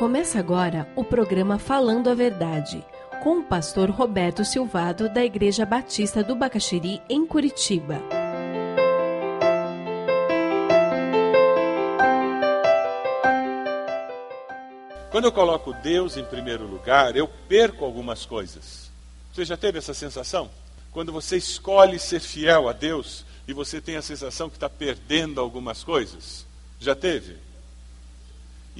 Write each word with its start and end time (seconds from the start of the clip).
Começa 0.00 0.38
agora 0.38 0.90
o 0.96 1.04
programa 1.04 1.58
Falando 1.58 2.08
a 2.08 2.14
Verdade, 2.14 2.82
com 3.22 3.40
o 3.40 3.44
pastor 3.44 3.90
Roberto 3.90 4.42
Silvado, 4.46 5.10
da 5.10 5.22
Igreja 5.22 5.66
Batista 5.66 6.24
do 6.24 6.34
Bacaxiri, 6.34 7.02
em 7.06 7.26
Curitiba. 7.26 8.00
Quando 15.10 15.26
eu 15.26 15.32
coloco 15.32 15.74
Deus 15.74 16.16
em 16.16 16.24
primeiro 16.24 16.66
lugar, 16.66 17.14
eu 17.14 17.28
perco 17.46 17.84
algumas 17.84 18.24
coisas. 18.24 18.90
Você 19.34 19.44
já 19.44 19.58
teve 19.58 19.76
essa 19.76 19.92
sensação? 19.92 20.50
Quando 20.90 21.12
você 21.12 21.36
escolhe 21.36 21.98
ser 21.98 22.20
fiel 22.20 22.70
a 22.70 22.72
Deus 22.72 23.22
e 23.46 23.52
você 23.52 23.82
tem 23.82 23.96
a 23.96 24.02
sensação 24.02 24.48
que 24.48 24.56
está 24.56 24.70
perdendo 24.70 25.42
algumas 25.42 25.84
coisas? 25.84 26.46
Já 26.80 26.94
teve? 26.94 27.49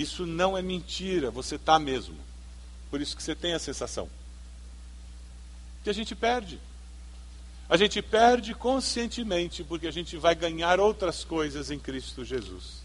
Isso 0.00 0.24
não 0.24 0.56
é 0.56 0.62
mentira, 0.62 1.30
você 1.30 1.56
está 1.56 1.78
mesmo. 1.78 2.16
Por 2.91 3.02
isso 3.02 3.14
que 3.14 3.22
você 3.22 3.34
tem 3.34 3.52
a 3.52 3.58
sensação. 3.58 4.08
Que 5.84 5.91
a 5.91 5.92
gente 5.92 6.14
perde. 6.14 6.58
A 7.68 7.77
gente 7.77 8.00
perde 8.00 8.55
conscientemente, 8.55 9.62
porque 9.62 9.86
a 9.86 9.91
gente 9.91 10.16
vai 10.16 10.34
ganhar 10.34 10.80
outras 10.80 11.22
coisas 11.22 11.70
em 11.70 11.78
Cristo 11.78 12.24
Jesus. 12.24 12.80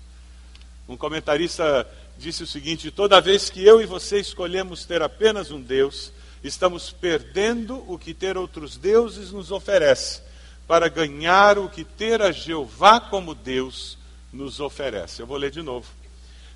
Um 0.89 0.97
comentarista 0.97 1.89
disse 2.17 2.43
o 2.43 2.47
seguinte: 2.47 2.91
toda 2.91 3.21
vez 3.21 3.49
que 3.49 3.63
eu 3.63 3.81
e 3.81 3.85
você 3.85 4.20
escolhemos 4.20 4.84
ter 4.84 5.01
apenas 5.01 5.51
um 5.51 5.61
Deus, 5.61 6.11
estamos 6.43 6.91
perdendo 6.91 7.81
o 7.89 7.97
que 7.97 8.13
ter 8.13 8.37
outros 8.37 8.75
deuses 8.75 9.31
nos 9.31 9.51
oferece, 9.51 10.21
para 10.67 10.89
ganhar 10.89 11.57
o 11.57 11.70
que 11.70 11.85
ter 11.85 12.21
a 12.21 12.34
Jeová 12.34 12.99
como 12.99 13.34
Deus 13.34 13.97
nos 14.34 14.59
oferece. 14.59 15.21
Eu 15.21 15.25
vou 15.25 15.37
ler 15.37 15.49
de 15.49 15.61
novo. 15.61 15.87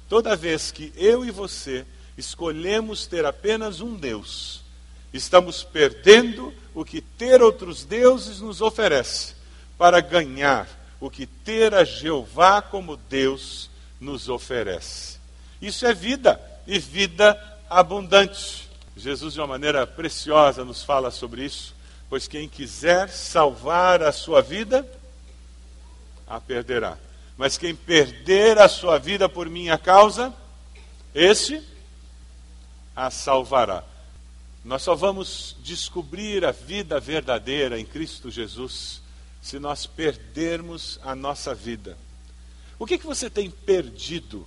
Toda 0.09 0.35
vez 0.35 0.71
que 0.71 0.91
eu 0.97 1.23
e 1.23 1.29
você 1.29 1.85
escolhemos 2.17 3.05
ter 3.05 3.23
apenas 3.25 3.79
um 3.79 3.95
Deus, 3.95 4.61
estamos 5.13 5.63
perdendo 5.63 6.51
o 6.73 6.83
que 6.83 6.99
ter 6.99 7.43
outros 7.43 7.85
deuses 7.85 8.41
nos 8.41 8.59
oferece, 8.59 9.35
para 9.77 10.01
ganhar 10.01 10.67
o 10.99 11.09
que 11.09 11.27
ter 11.27 11.73
a 11.75 11.83
Jeová 11.83 12.61
como 12.61 12.97
Deus 12.97 13.69
nos 14.01 14.27
oferece. 14.27 15.19
Isso 15.61 15.85
é 15.85 15.93
vida, 15.93 16.41
e 16.65 16.79
vida 16.79 17.39
abundante. 17.69 18.67
Jesus, 18.97 19.35
de 19.35 19.39
uma 19.39 19.47
maneira 19.47 19.85
preciosa, 19.85 20.65
nos 20.65 20.83
fala 20.83 21.11
sobre 21.11 21.45
isso, 21.45 21.75
pois 22.09 22.27
quem 22.27 22.49
quiser 22.49 23.09
salvar 23.09 24.01
a 24.01 24.11
sua 24.11 24.41
vida, 24.41 24.85
a 26.27 26.41
perderá. 26.41 26.97
Mas 27.39 27.57
quem 27.57 27.73
perder 27.73 28.57
a 28.57 28.67
sua 28.67 28.97
vida 28.99 29.29
por 29.29 29.49
minha 29.49 29.77
causa, 29.77 30.33
esse 31.15 31.63
a 32.93 33.09
salvará. 33.09 33.81
Nós 34.65 34.81
só 34.81 34.93
vamos 34.93 35.55
descobrir 35.63 36.43
a 36.43 36.51
vida 36.51 36.99
verdadeira 36.99 37.79
em 37.79 37.85
Cristo 37.85 38.29
Jesus 38.29 39.01
se 39.41 39.57
nós 39.57 39.85
perdermos 39.85 40.99
a 41.01 41.15
nossa 41.15 41.55
vida. 41.55 41.97
O 42.77 42.85
que, 42.85 42.97
que 42.97 43.05
você 43.05 43.29
tem 43.29 43.49
perdido 43.49 44.45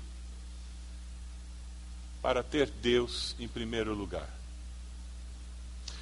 para 2.20 2.42
ter 2.42 2.68
Deus 2.68 3.34
em 3.40 3.48
primeiro 3.48 3.94
lugar? 3.94 4.28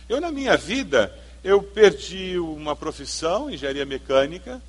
Eu, 0.09 0.21
na 0.21 0.33
minha 0.33 0.57
vida, 0.57 1.17
eu 1.45 1.63
perdi 1.63 2.37
uma 2.37 2.75
profissão, 2.75 3.49
engenharia 3.49 3.87
mecânica, 3.87 4.61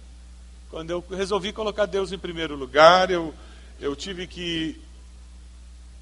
quando 0.71 0.89
eu 0.89 1.03
resolvi 1.09 1.51
colocar 1.51 1.85
Deus 1.85 2.13
em 2.13 2.17
primeiro 2.17 2.55
lugar, 2.55 3.11
eu, 3.11 3.35
eu 3.77 3.93
tive 3.93 4.25
que 4.25 4.79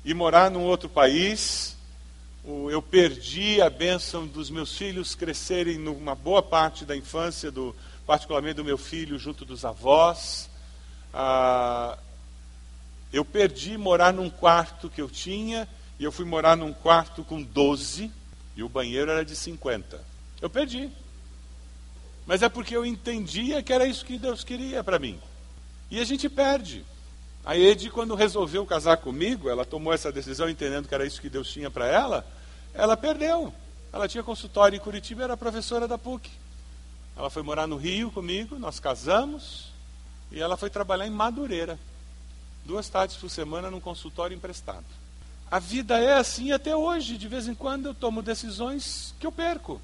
ir 0.06 0.14
morar 0.14 0.52
num 0.52 0.62
outro 0.62 0.88
país. 0.88 1.76
Eu 2.46 2.80
perdi 2.80 3.60
a 3.64 3.70
bênção 3.70 4.28
dos 4.28 4.52
meus 4.52 4.78
filhos 4.78 5.16
crescerem 5.16 5.80
numa 5.80 6.14
boa 6.14 6.44
parte 6.44 6.86
da 6.86 6.96
infância, 6.96 7.50
do, 7.50 7.76
particularmente 8.06 8.58
do 8.58 8.64
meu 8.64 8.78
filho, 8.78 9.18
junto 9.18 9.44
dos 9.44 9.66
avós. 9.66 10.48
Ah, 11.12 11.98
eu 13.12 13.26
perdi 13.26 13.76
morar 13.76 14.14
num 14.14 14.30
quarto 14.30 14.88
que 14.88 15.02
eu 15.02 15.10
tinha, 15.10 15.68
e 16.00 16.04
eu 16.04 16.12
fui 16.12 16.26
morar 16.26 16.56
num 16.56 16.74
quarto 16.74 17.24
com 17.24 17.42
12, 17.42 18.12
e 18.56 18.62
o 18.62 18.70
banheiro 18.70 19.10
era 19.10 19.26
de 19.26 19.36
50. 19.36 20.00
Eu 20.40 20.50
perdi. 20.50 20.92
Mas 22.26 22.42
é 22.42 22.50
porque 22.50 22.76
eu 22.76 22.86
entendia 22.86 23.64
que 23.64 23.74
era 23.74 23.86
isso 23.86 24.06
que 24.06 24.18
Deus 24.18 24.44
queria 24.44 24.84
para 24.84 25.00
mim. 25.00 25.20
E 25.90 26.00
a 26.00 26.04
gente 26.04 26.30
perde. 26.30 26.86
A 27.44 27.58
Ed, 27.58 27.90
quando 27.90 28.14
resolveu 28.16 28.66
casar 28.66 28.98
comigo, 28.98 29.50
ela 29.50 29.66
tomou 29.66 29.94
essa 29.94 30.12
decisão 30.12 30.50
entendendo 30.50 30.88
que 30.88 30.94
era 30.94 31.06
isso 31.06 31.22
que 31.22 31.30
Deus 31.30 31.50
tinha 31.52 31.72
para 31.72 31.88
ela, 31.88 32.26
ela 32.74 32.96
perdeu. 32.96 33.54
Ela 33.92 34.08
tinha 34.08 34.24
consultório 34.24 34.76
em 34.76 34.80
Curitiba 34.80 35.24
era 35.24 35.36
professora 35.36 35.88
da 35.88 35.98
PUC. 35.98 36.30
Ela 37.18 37.30
foi 37.30 37.42
morar 37.42 37.66
no 37.66 37.76
Rio 37.76 38.12
comigo, 38.12 38.60
nós 38.60 38.80
casamos, 38.80 39.72
e 40.32 40.40
ela 40.40 40.56
foi 40.56 40.70
trabalhar 40.70 41.08
em 41.08 41.12
Madureira. 41.12 41.80
Duas 42.64 42.88
tardes 42.88 43.18
por 43.18 43.30
semana 43.30 43.72
num 43.72 43.80
consultório 43.80 44.36
emprestado. 44.36 44.86
A 45.50 45.58
vida 45.58 45.98
é 45.98 46.14
assim 46.14 46.52
até 46.52 46.76
hoje. 46.76 47.18
De 47.18 47.28
vez 47.28 47.48
em 47.48 47.56
quando 47.56 47.88
eu 47.88 47.94
tomo 47.94 48.22
decisões 48.22 49.16
que 49.20 49.26
eu 49.26 49.32
perco. 49.32 49.82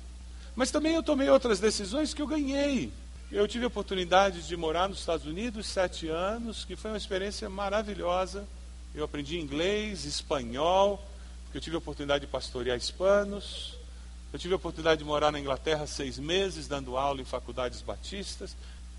Mas 0.56 0.72
também 0.72 0.96
eu 0.96 1.04
tomei 1.04 1.30
outras 1.30 1.60
decisões 1.60 2.14
que 2.14 2.22
eu 2.22 2.28
ganhei. 2.28 2.92
Eu 3.32 3.48
tive 3.48 3.66
a 3.66 3.68
oportunidade 3.68 4.48
de 4.48 4.56
morar 4.56 4.88
nos 4.88 5.00
Estados 5.00 5.26
Unidos 5.26 5.68
sete 5.68 6.08
anos, 6.08 6.64
que 6.64 6.76
foi 6.76 6.92
uma 6.92 6.98
experiência 6.98 7.50
maravilhosa. 7.50 8.48
Eu 8.94 9.04
aprendi 9.04 9.38
inglês, 9.38 10.06
espanhol, 10.06 11.04
porque 11.44 11.58
eu 11.58 11.62
tive 11.62 11.76
a 11.76 11.80
oportunidade 11.80 12.26
de 12.26 12.32
pastorear 12.32 12.78
hispanos. 12.78 13.78
Eu 14.32 14.40
tive 14.40 14.54
a 14.54 14.58
oportunidade 14.58 15.00
de 15.00 15.06
morar 15.06 15.32
na 15.32 15.40
Inglaterra 15.40 15.86
seis 15.86 16.18
meses, 16.18 16.68
dando 16.68 16.96
aula 16.96 17.22
em 17.22 17.26
faculdades 17.26 17.82
batistas. 17.82 18.56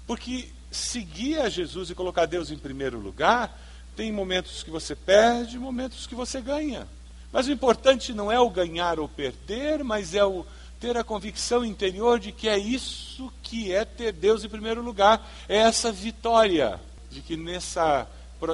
Porque 0.07 0.51
seguir 0.71 1.41
a 1.41 1.49
Jesus 1.49 1.89
e 1.89 1.95
colocar 1.95 2.27
Deus 2.27 2.51
em 2.51 2.59
primeiro 2.59 2.99
lugar, 2.99 3.59
tem 3.97 4.13
momentos 4.13 4.63
que 4.63 4.71
você 4.71 4.95
perde, 4.95 5.59
momentos 5.59 6.07
que 6.07 6.15
você 6.15 6.41
ganha. 6.43 6.87
Mas 7.33 7.47
o 7.47 7.53
importante 7.53 8.13
não 8.13 8.31
é 8.31 8.39
o 8.39 8.51
ganhar 8.51 9.01
ou 9.01 9.09
perder, 9.09 9.83
mas 9.83 10.15
é 10.15 10.25
o 10.25 10.45
ter 10.81 10.97
a 10.97 11.05
convicção 11.05 11.65
interior 11.65 12.19
de 12.19 12.33
que 12.33 12.49
é 12.49 12.59
isso 12.59 13.33
que 13.43 13.73
é 13.73 13.85
ter 13.85 14.13
Deus 14.13 14.45
em 14.45 14.49
primeiro 14.49 14.83
lugar, 14.83 15.27
é 15.49 15.57
essa 15.57 15.91
vitória, 15.91 16.81
de 17.11 17.21
que 17.21 17.37
nessa, 17.37 18.09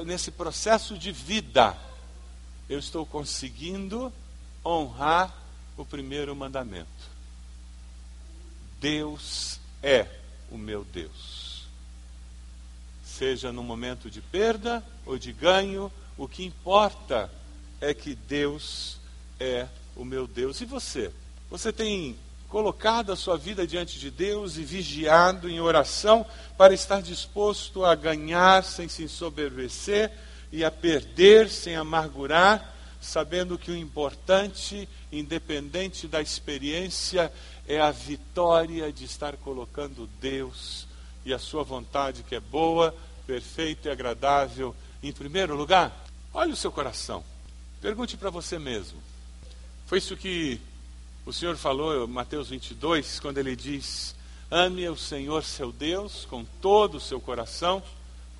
nesse 0.04 0.30
processo 0.30 0.96
de 0.96 1.10
vida 1.10 1.76
eu 2.68 2.78
estou 2.78 3.04
conseguindo 3.04 4.12
honrar 4.64 5.34
o 5.76 5.84
primeiro 5.84 6.34
mandamento. 6.36 6.88
Deus 8.80 9.60
é 9.82 10.06
o 10.50 10.56
meu 10.56 10.84
Deus. 10.84 11.66
Seja 13.04 13.52
no 13.52 13.62
momento 13.62 14.10
de 14.10 14.20
perda 14.20 14.84
ou 15.04 15.18
de 15.18 15.32
ganho, 15.32 15.92
o 16.16 16.28
que 16.28 16.44
importa 16.44 17.30
é 17.80 17.92
que 17.92 18.14
Deus 18.14 18.98
é 19.38 19.66
o 19.96 20.04
meu 20.04 20.26
Deus. 20.26 20.60
E 20.60 20.64
você? 20.64 21.12
Você 21.52 21.70
tem 21.70 22.16
colocado 22.48 23.12
a 23.12 23.16
sua 23.16 23.36
vida 23.36 23.66
diante 23.66 23.98
de 23.98 24.10
Deus 24.10 24.56
e 24.56 24.64
vigiado 24.64 25.50
em 25.50 25.60
oração 25.60 26.24
para 26.56 26.72
estar 26.72 27.02
disposto 27.02 27.84
a 27.84 27.94
ganhar 27.94 28.64
sem 28.64 28.88
se 28.88 29.02
ensoberbecer 29.02 30.10
e 30.50 30.64
a 30.64 30.70
perder 30.70 31.50
sem 31.50 31.76
amargurar, 31.76 32.74
sabendo 33.02 33.58
que 33.58 33.70
o 33.70 33.76
importante, 33.76 34.88
independente 35.12 36.08
da 36.08 36.22
experiência, 36.22 37.30
é 37.68 37.78
a 37.78 37.90
vitória 37.90 38.90
de 38.90 39.04
estar 39.04 39.36
colocando 39.36 40.08
Deus 40.22 40.86
e 41.22 41.34
a 41.34 41.38
sua 41.38 41.62
vontade, 41.62 42.22
que 42.22 42.34
é 42.34 42.40
boa, 42.40 42.94
perfeita 43.26 43.90
e 43.90 43.92
agradável, 43.92 44.74
em 45.02 45.12
primeiro 45.12 45.54
lugar? 45.54 46.06
Olhe 46.32 46.52
o 46.52 46.56
seu 46.56 46.72
coração. 46.72 47.22
Pergunte 47.78 48.16
para 48.16 48.30
você 48.30 48.58
mesmo. 48.58 48.98
Foi 49.84 49.98
isso 49.98 50.16
que 50.16 50.58
o 51.24 51.32
Senhor 51.32 51.56
falou, 51.56 52.08
Mateus 52.08 52.48
22, 52.48 53.20
quando 53.20 53.38
ele 53.38 53.54
diz: 53.54 54.14
Ame 54.50 54.88
o 54.88 54.96
Senhor 54.96 55.44
seu 55.44 55.70
Deus 55.70 56.26
com 56.28 56.44
todo 56.60 56.96
o 56.96 57.00
seu 57.00 57.20
coração, 57.20 57.82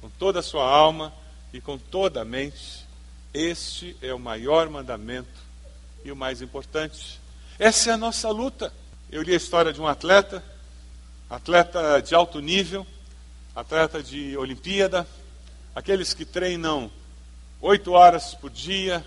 com 0.01 0.11
toda 0.11 0.41
a 0.41 0.43
sua 0.43 0.69
alma 0.69 1.13
e 1.53 1.61
com 1.61 1.79
toda 1.79 2.23
a 2.23 2.25
mente. 2.25 2.85
Este 3.33 3.97
é 4.03 4.13
o 4.13 4.19
maior 4.19 4.69
mandamento 4.69 5.41
e 6.05 6.11
o 6.11 6.17
mais 6.17 6.43
importante. 6.43 7.21
Essa 7.57 7.91
é 7.91 7.93
a 7.95 7.97
nossa 7.97 8.29
luta. 8.31 8.73
Eu 9.11 9.23
li 9.23 9.33
a 9.33 9.37
história 9.37 9.73
de 9.73 9.81
um 9.81 9.87
atleta, 9.87 10.45
atleta 11.31 12.03
de 12.03 12.15
alto 12.17 12.41
nível, 12.41 12.85
atleta 13.55 14.03
de 14.03 14.37
Olimpíada, 14.37 15.07
aqueles 15.75 16.13
que 16.15 16.25
treinam 16.25 16.91
oito 17.61 17.93
horas 17.93 18.35
por 18.35 18.51
dia, 18.51 19.05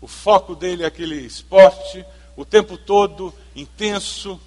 o 0.00 0.06
foco 0.06 0.54
dele 0.54 0.84
é 0.84 0.86
aquele 0.86 1.16
esporte, 1.16 2.06
o 2.36 2.44
tempo 2.44 2.76
todo 2.76 3.34
intenso 3.54 4.38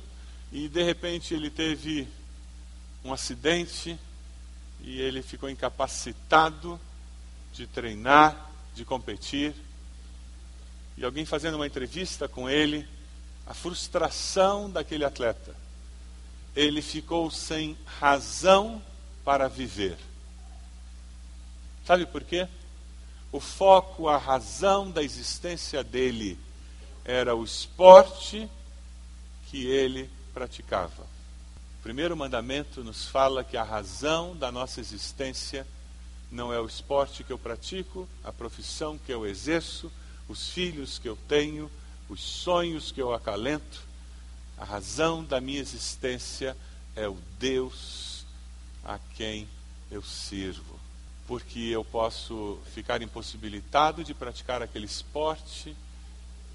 e 0.52 0.70
de 0.70 0.84
repente 0.84 1.34
ele 1.34 1.50
teve 1.50 2.08
um 3.04 3.12
acidente 3.12 3.98
e 4.82 5.02
ele 5.02 5.22
ficou 5.22 5.50
incapacitado 5.50 6.80
de 7.52 7.66
treinar, 7.66 8.50
de 8.76 8.86
competir. 8.86 9.54
e 10.98 11.06
alguém 11.06 11.26
fazendo 11.26 11.56
uma 11.56 11.66
entrevista 11.66 12.28
com 12.28 12.50
ele, 12.50 12.86
a 13.48 13.54
frustração 13.54 14.70
daquele 14.70 15.06
atleta. 15.06 15.56
Ele 16.54 16.82
ficou 16.82 17.32
sem 17.32 17.78
razão 17.86 18.82
para 19.24 19.48
viver. 19.48 19.98
Sabe 21.86 22.06
por 22.06 22.24
quê? 22.24 22.48
O 23.32 23.40
foco, 23.40 24.10
a 24.10 24.18
razão 24.18 24.92
da 24.92 25.02
existência 25.02 25.84
dele 25.84 26.38
era 27.10 27.36
o 27.36 27.44
esporte 27.44 28.48
que 29.50 29.66
ele 29.66 30.08
praticava. 30.32 31.02
O 31.80 31.82
primeiro 31.82 32.16
mandamento 32.16 32.84
nos 32.84 33.08
fala 33.08 33.44
que 33.44 33.58
a 33.58 33.64
razão 33.64 34.36
da 34.36 34.52
nossa 34.52 34.80
existência 34.80 35.66
não 36.32 36.54
é 36.54 36.60
o 36.60 36.68
esporte 36.68 37.24
que 37.24 37.34
eu 37.34 37.40
pratico, 37.40 38.08
a 38.24 38.32
profissão 38.32 38.96
que 38.96 39.12
eu 39.12 39.26
exerço, 39.26 39.92
os 40.28 40.52
filhos 40.52 41.00
que 41.00 41.10
eu 41.10 41.18
tenho, 41.28 41.72
os 42.08 42.22
sonhos 42.22 42.92
que 42.92 43.02
eu 43.02 43.12
acalento. 43.12 43.82
A 44.56 44.64
razão 44.64 45.24
da 45.24 45.42
minha 45.42 45.60
existência 45.60 46.56
é 46.96 47.08
o 47.08 47.18
Deus 47.40 48.24
a 48.86 49.00
quem 49.16 49.48
eu 49.90 50.04
sirvo. 50.04 50.80
Porque 51.28 51.60
eu 51.60 51.84
posso 51.84 52.60
ficar 52.72 53.02
impossibilitado 53.02 54.04
de 54.04 54.14
praticar 54.14 54.62
aquele 54.62 54.86
esporte, 54.86 55.76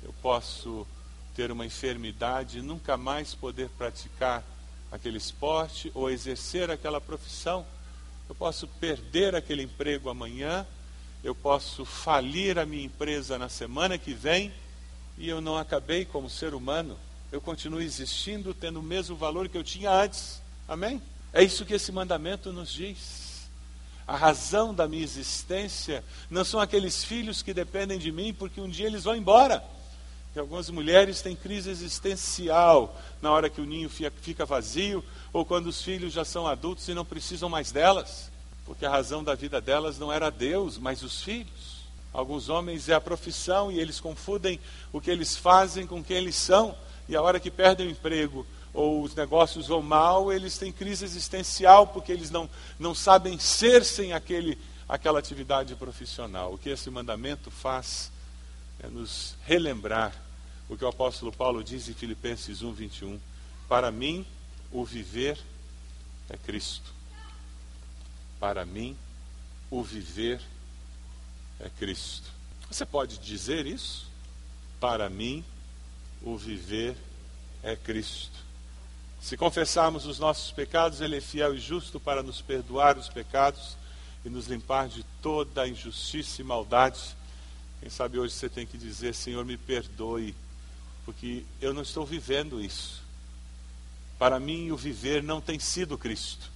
eu 0.05 0.12
posso 0.21 0.87
ter 1.35 1.51
uma 1.51 1.67
enfermidade 1.67 2.59
e 2.59 2.62
nunca 2.62 2.97
mais 2.97 3.35
poder 3.35 3.69
praticar 3.71 4.45
aquele 4.93 5.17
esporte 5.17 5.91
ou 5.95 6.11
exercer 6.11 6.71
aquela 6.71 7.01
profissão. 7.01 7.67
Eu 8.29 8.35
posso 8.35 8.69
perder 8.69 9.35
aquele 9.35 9.62
emprego 9.62 10.09
amanhã, 10.09 10.67
eu 11.23 11.35
posso 11.35 11.85
falir 11.85 12.59
a 12.59 12.67
minha 12.67 12.85
empresa 12.85 13.39
na 13.39 13.49
semana 13.49 13.99
que 13.99 14.12
vem 14.12 14.53
e 15.17 15.29
eu 15.29 15.41
não 15.41 15.56
acabei 15.56 16.05
como 16.05 16.29
ser 16.29 16.55
humano. 16.55 16.97
Eu 17.33 17.41
continuo 17.41 17.81
existindo, 17.81 18.55
tendo 18.55 18.79
o 18.79 18.83
mesmo 18.83 19.17
valor 19.17 19.49
que 19.49 19.59
eu 19.59 19.65
tinha 19.65 19.91
antes. 19.91 20.41
Amém? 20.69 21.03
É 21.33 21.43
isso 21.43 21.65
que 21.65 21.75
esse 21.75 21.91
mandamento 21.91 22.53
nos 22.53 22.73
diz. 22.73 23.49
A 24.07 24.17
razão 24.17 24.75
da 24.75 24.87
minha 24.87 25.03
existência 25.03 26.05
não 26.31 26.45
são 26.45 26.61
aqueles 26.61 27.03
filhos 27.03 27.43
que 27.43 27.55
dependem 27.55 27.99
de 27.99 28.12
mim, 28.12 28.35
porque 28.35 28.61
um 28.61 28.69
dia 28.69 28.87
eles 28.87 29.05
vão 29.05 29.17
embora. 29.17 29.65
E 30.35 30.39
algumas 30.41 30.69
mulheres 30.69 31.23
têm 31.23 31.37
crise 31.37 31.71
existencial 31.71 33.01
na 33.23 33.31
hora 33.31 33.49
que 33.49 33.61
o 33.61 33.65
ninho 33.65 33.89
fica 33.89 34.45
vazio 34.45 35.05
ou 35.33 35.45
quando 35.45 35.69
os 35.69 35.81
filhos 35.81 36.13
já 36.13 36.25
são 36.25 36.47
adultos 36.47 36.89
e 36.89 36.95
não 36.95 37.05
precisam 37.05 37.49
mais 37.49 37.71
delas, 37.71 38.33
porque 38.67 38.85
a 38.85 38.91
razão 38.91 39.23
da 39.23 39.37
vida 39.37 39.61
delas 39.61 39.97
não 39.97 40.13
era 40.13 40.31
Deus, 40.31 40.77
mas 40.77 41.03
os 41.03 41.23
filhos. 41.23 41.85
Alguns 42.13 42.49
homens 42.49 42.89
é 42.89 42.95
a 42.95 43.01
profissão 43.01 43.71
e 43.71 43.79
eles 43.79 44.01
confundem 44.01 44.59
o 44.93 45.01
que 45.01 45.11
eles 45.11 45.37
fazem 45.37 45.87
com 45.87 46.03
quem 46.03 46.17
eles 46.17 46.37
são, 46.37 46.77
e 47.09 47.15
a 47.15 47.23
hora 47.23 47.39
que 47.39 47.51
perdem 47.51 47.87
o 47.87 47.91
emprego 47.91 48.45
ou 48.73 49.03
os 49.03 49.15
negócios 49.15 49.69
vão 49.69 49.83
mal, 49.83 50.33
eles 50.33 50.59
têm 50.59 50.73
crise 50.73 51.05
existencial 51.05 51.87
porque 51.87 52.11
eles 52.11 52.31
não, 52.31 52.51
não 52.77 52.93
sabem 52.93 53.39
ser 53.39 53.85
sem 53.85 54.13
aquele, 54.13 54.59
aquela 54.89 55.21
atividade 55.21 55.77
profissional. 55.77 56.55
O 56.55 56.59
que 56.59 56.71
esse 56.71 56.91
mandamento 56.91 57.53
faz 57.53 58.11
é 58.83 58.89
nos 58.89 59.37
relembrar 59.45 60.24
o 60.69 60.76
que 60.76 60.84
o 60.84 60.88
apóstolo 60.88 61.32
Paulo 61.32 61.62
diz 61.62 61.88
em 61.88 61.94
Filipenses 61.94 62.62
1, 62.62 62.72
21. 62.72 63.20
Para 63.69 63.90
mim, 63.90 64.26
o 64.72 64.84
viver 64.84 65.38
é 66.28 66.37
Cristo. 66.37 66.93
Para 68.40 68.64
mim, 68.64 68.96
o 69.70 69.82
viver 69.82 70.40
é 71.61 71.69
Cristo. 71.69 72.31
Você 72.70 72.84
pode 72.84 73.19
dizer 73.19 73.66
isso? 73.66 74.08
Para 74.81 75.08
mim, 75.08 75.44
o 76.22 76.37
viver 76.37 76.96
é 77.62 77.76
Cristo. 77.76 78.44
Se 79.20 79.37
confessarmos 79.37 80.05
os 80.06 80.19
nossos 80.19 80.50
pecados, 80.50 81.00
Ele 81.00 81.16
é 81.16 81.20
fiel 81.20 81.55
e 81.55 81.58
justo 81.58 81.99
para 81.99 82.22
nos 82.22 82.43
perdoar 82.43 82.99
os 82.99 83.08
pecados 83.08 83.76
e 84.25 84.28
nos 84.28 84.46
limpar 84.46 84.88
de 84.88 85.02
toda 85.22 85.66
injustiça 85.66 86.40
e 86.40 86.44
maldade. 86.44 87.00
Quem 87.81 87.88
sabe 87.88 88.19
hoje 88.19 88.34
você 88.34 88.49
tem 88.49 88.66
que 88.66 88.76
dizer: 88.76 89.14
Senhor, 89.14 89.44
me 89.44 89.56
perdoe 89.56 90.34
porque 91.05 91.45
eu 91.61 91.75
não 91.75 91.83
estou 91.83 92.05
vivendo 92.05 92.61
isso. 92.61 93.03
Para 94.19 94.41
mim, 94.41 94.71
o 94.71 94.77
viver 94.77 95.23
não 95.23 95.41
tem 95.41 95.59
sido 95.59 95.99
Cristo, 95.99 96.51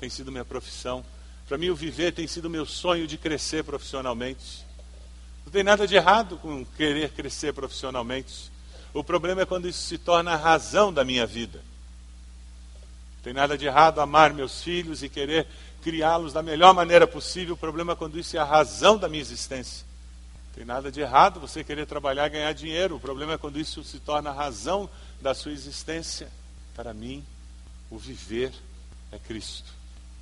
tem 0.00 0.10
sido 0.10 0.32
minha 0.32 0.44
profissão. 0.44 1.04
Para 1.46 1.58
mim, 1.58 1.70
o 1.70 1.76
viver 1.76 2.12
tem 2.12 2.26
sido 2.26 2.50
meu 2.50 2.66
sonho 2.66 3.06
de 3.06 3.18
crescer 3.18 3.62
profissionalmente. 3.62 4.64
Não 5.44 5.52
tem 5.52 5.62
nada 5.62 5.86
de 5.86 5.94
errado 5.94 6.36
com 6.38 6.64
querer 6.64 7.10
crescer 7.10 7.52
profissionalmente. 7.52 8.50
O 8.94 9.04
problema 9.04 9.42
é 9.42 9.46
quando 9.46 9.68
isso 9.68 9.80
se 9.80 9.98
torna 9.98 10.32
a 10.32 10.36
razão 10.36 10.92
da 10.92 11.04
minha 11.04 11.26
vida. 11.26 11.58
Não 13.16 13.22
tem 13.22 13.32
nada 13.32 13.56
de 13.56 13.66
errado 13.66 14.00
amar 14.00 14.32
meus 14.32 14.62
filhos 14.62 15.02
e 15.02 15.08
querer 15.08 15.46
criá-los 15.82 16.32
da 16.32 16.42
melhor 16.42 16.74
maneira 16.74 17.06
possível. 17.06 17.54
O 17.54 17.58
problema 17.58 17.92
é 17.92 17.96
quando 17.96 18.18
isso 18.18 18.36
é 18.36 18.40
a 18.40 18.44
razão 18.44 18.96
da 18.96 19.08
minha 19.08 19.20
existência. 19.20 19.86
Tem 20.54 20.64
nada 20.64 20.92
de 20.92 21.00
errado 21.00 21.40
você 21.40 21.64
querer 21.64 21.86
trabalhar 21.86 22.28
ganhar 22.28 22.52
dinheiro. 22.52 22.96
O 22.96 23.00
problema 23.00 23.34
é 23.34 23.38
quando 23.38 23.58
isso 23.58 23.82
se 23.82 23.98
torna 23.98 24.30
a 24.30 24.34
razão 24.34 24.88
da 25.20 25.34
sua 25.34 25.52
existência. 25.52 26.30
Para 26.74 26.92
mim, 26.92 27.24
o 27.90 27.98
viver 27.98 28.52
é 29.10 29.18
Cristo. 29.18 29.72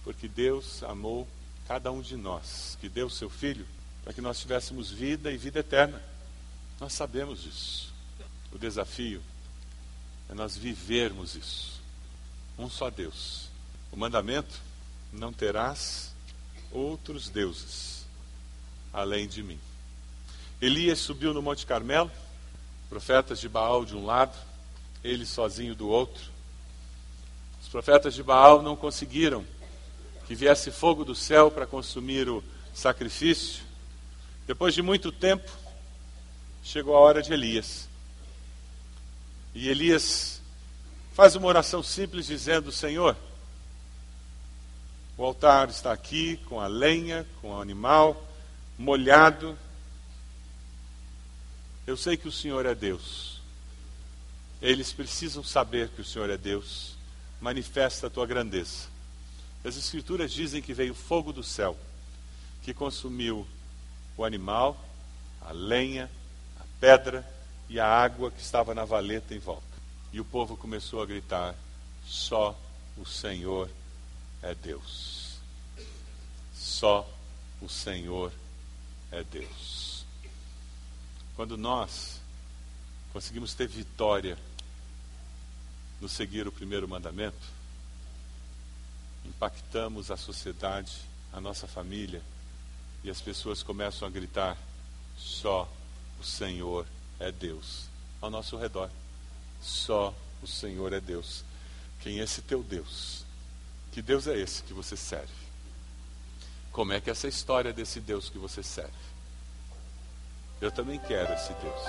Porque 0.05 0.29
Deus 0.29 0.82
amou 0.82 1.27
cada 1.67 1.91
um 1.93 2.00
de 2.00 2.17
nós, 2.17 2.77
que 2.81 2.88
deu 2.88 3.06
o 3.06 3.11
seu 3.11 3.29
Filho, 3.29 3.67
para 4.03 4.12
que 4.12 4.21
nós 4.21 4.41
tivéssemos 4.41 4.91
vida 4.91 5.31
e 5.31 5.37
vida 5.37 5.61
eterna. 5.61 6.00
Nós 6.81 6.93
sabemos 6.93 7.44
isso. 7.44 7.93
O 8.53 8.59
desafio 8.59 9.23
é 10.29 10.35
nós 10.35 10.56
vivermos 10.56 11.35
isso. 11.35 11.81
Um 12.59 12.71
só 12.71 12.88
Deus. 12.88 13.49
O 13.93 13.97
mandamento: 13.97 14.61
não 15.12 15.33
terás 15.33 16.12
outros 16.71 17.29
deuses 17.29 18.05
além 18.93 19.29
de 19.29 19.43
mim. 19.43 19.59
Elias 20.61 20.99
subiu 20.99 21.33
no 21.33 21.41
Monte 21.41 21.65
Carmelo, 21.65 22.11
profetas 22.91 23.41
de 23.41 23.49
Baal 23.49 23.83
de 23.83 23.97
um 23.97 24.05
lado, 24.05 24.37
ele 25.03 25.25
sozinho 25.25 25.75
do 25.75 25.89
outro. 25.89 26.23
Os 27.62 27.69
profetas 27.69 28.15
de 28.15 28.23
Baal 28.23 28.61
não 28.61 28.77
conseguiram 28.77 29.43
que 30.27 30.35
viesse 30.35 30.71
fogo 30.71 31.03
do 31.03 31.15
céu 31.15 31.51
para 31.51 31.67
consumir 31.67 32.29
o 32.29 32.45
sacrifício. 32.75 33.65
Depois 34.47 34.75
de 34.75 34.83
muito 34.83 35.11
tempo, 35.11 35.50
chegou 36.62 36.95
a 36.95 37.00
hora 37.00 37.23
de 37.23 37.33
Elias. 37.33 37.88
E 39.55 39.67
Elias 39.67 40.43
faz 41.14 41.35
uma 41.37 41.47
oração 41.47 41.83
simples 41.83 42.26
dizendo: 42.26 42.71
Senhor, 42.71 43.17
o 45.17 45.25
altar 45.25 45.71
está 45.71 45.90
aqui 45.90 46.37
com 46.45 46.61
a 46.61 46.67
lenha, 46.67 47.26
com 47.40 47.52
o 47.52 47.61
animal 47.61 48.26
molhado 48.79 49.59
eu 51.87 51.97
sei 51.97 52.17
que 52.17 52.29
o 52.29 52.33
Senhor 52.33 52.67
é 52.67 52.75
Deus. 52.75 53.41
Eles 54.61 54.93
precisam 54.93 55.43
saber 55.43 55.89
que 55.89 56.01
o 56.01 56.05
Senhor 56.05 56.29
é 56.31 56.37
Deus. 56.37 56.95
Manifesta 57.41 58.07
a 58.07 58.11
tua 58.11 58.27
grandeza. 58.27 58.89
As 59.65 59.77
Escrituras 59.77 60.33
dizem 60.33 60.63
que 60.63 60.75
veio 60.75 60.95
fogo 60.95 61.33
do 61.33 61.43
céu, 61.43 61.77
que 62.63 62.73
consumiu 62.75 63.47
o 64.17 64.25
animal, 64.25 64.83
a 65.41 65.53
lenha, 65.53 66.11
a 66.59 66.65
pedra 66.79 67.27
e 67.69 67.81
a 67.81 67.87
água 67.87 68.31
que 68.31 68.41
estava 68.41 68.75
na 68.75 68.85
valeta 68.85 69.35
em 69.35 69.39
volta. 69.39 69.63
E 70.13 70.21
o 70.21 70.25
povo 70.25 70.57
começou 70.57 71.03
a 71.03 71.07
gritar: 71.07 71.55
Só 72.07 72.59
o 72.97 73.07
Senhor 73.07 73.71
é 74.43 74.55
Deus. 74.55 75.37
Só 76.55 77.09
o 77.61 77.69
Senhor 77.69 78.33
é 79.11 79.23
Deus. 79.25 79.89
Quando 81.40 81.56
nós 81.56 82.20
conseguimos 83.14 83.54
ter 83.54 83.66
vitória 83.66 84.37
no 85.99 86.06
seguir 86.06 86.47
o 86.47 86.52
primeiro 86.52 86.87
mandamento, 86.87 87.49
impactamos 89.25 90.11
a 90.11 90.18
sociedade, 90.18 90.92
a 91.32 91.40
nossa 91.40 91.66
família, 91.66 92.20
e 93.02 93.09
as 93.09 93.23
pessoas 93.23 93.62
começam 93.62 94.06
a 94.06 94.11
gritar: 94.11 94.54
só 95.16 95.66
o 96.20 96.23
Senhor 96.25 96.87
é 97.18 97.32
Deus 97.32 97.87
ao 98.20 98.28
nosso 98.28 98.59
redor. 98.59 98.90
Só 99.62 100.14
o 100.42 100.47
Senhor 100.47 100.92
é 100.92 101.00
Deus. 101.00 101.42
Quem 102.02 102.20
é 102.20 102.25
esse 102.25 102.42
teu 102.42 102.62
Deus? 102.62 103.25
Que 103.92 104.02
Deus 104.02 104.26
é 104.26 104.38
esse 104.38 104.62
que 104.62 104.75
você 104.75 104.94
serve? 104.94 105.32
Como 106.70 106.92
é 106.92 107.00
que 107.00 107.09
é 107.09 107.12
essa 107.12 107.28
história 107.28 107.73
desse 107.73 107.99
Deus 107.99 108.28
que 108.28 108.37
você 108.37 108.62
serve? 108.62 109.10
Eu 110.61 110.71
também 110.71 111.00
quero 111.09 111.33
esse 111.33 111.52
Deus. 111.55 111.83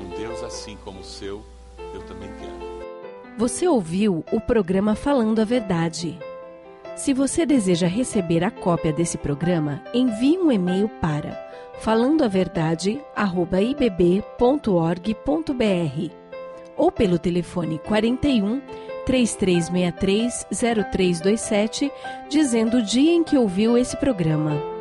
Um 0.00 0.08
Deus 0.16 0.42
assim 0.42 0.78
como 0.82 1.00
o 1.00 1.04
seu, 1.04 1.44
eu 1.92 2.02
também 2.06 2.30
quero. 2.38 2.80
Você 3.36 3.68
ouviu 3.68 4.24
o 4.32 4.40
programa 4.40 4.94
Falando 4.94 5.40
a 5.40 5.44
Verdade. 5.44 6.18
Se 6.96 7.12
você 7.12 7.44
deseja 7.44 7.86
receber 7.86 8.42
a 8.42 8.50
cópia 8.50 8.92
desse 8.92 9.18
programa, 9.18 9.82
envie 9.92 10.38
um 10.38 10.50
e-mail 10.50 10.88
para 11.00 11.50
falando 11.80 12.22
a 12.22 12.28
verdade, 12.28 13.00
arroba 13.16 13.60
ibb.org.br 13.60 14.20
ou 16.76 16.92
pelo 16.92 17.18
telefone 17.18 17.78
41 17.78 18.60
3363 19.06 20.46
0327, 20.50 21.90
dizendo 22.28 22.78
o 22.78 22.82
dia 22.82 23.12
em 23.12 23.24
que 23.24 23.36
ouviu 23.36 23.78
esse 23.78 23.96
programa. 23.96 24.79